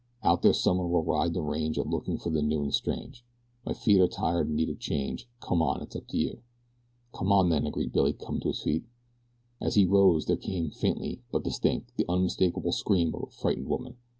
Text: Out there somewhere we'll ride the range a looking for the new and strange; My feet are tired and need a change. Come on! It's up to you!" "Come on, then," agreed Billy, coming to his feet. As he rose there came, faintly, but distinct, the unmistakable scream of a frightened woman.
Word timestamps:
Out 0.23 0.41
there 0.41 0.51
somewhere 0.51 0.87
we'll 0.87 1.03
ride 1.03 1.35
the 1.35 1.43
range 1.43 1.77
a 1.77 1.83
looking 1.83 2.17
for 2.17 2.31
the 2.31 2.41
new 2.41 2.63
and 2.63 2.73
strange; 2.73 3.23
My 3.63 3.73
feet 3.73 4.01
are 4.01 4.07
tired 4.07 4.47
and 4.47 4.55
need 4.55 4.69
a 4.69 4.73
change. 4.75 5.29
Come 5.41 5.61
on! 5.61 5.79
It's 5.83 5.95
up 5.95 6.07
to 6.07 6.17
you!" 6.17 6.41
"Come 7.13 7.31
on, 7.31 7.49
then," 7.49 7.67
agreed 7.67 7.91
Billy, 7.91 8.13
coming 8.13 8.41
to 8.41 8.47
his 8.47 8.63
feet. 8.63 8.85
As 9.61 9.75
he 9.75 9.85
rose 9.85 10.25
there 10.25 10.37
came, 10.37 10.71
faintly, 10.71 11.21
but 11.31 11.43
distinct, 11.43 11.91
the 11.97 12.05
unmistakable 12.09 12.71
scream 12.71 13.13
of 13.13 13.21
a 13.27 13.27
frightened 13.29 13.67
woman. 13.67 13.97